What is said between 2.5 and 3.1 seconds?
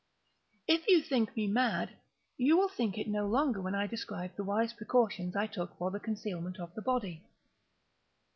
will think so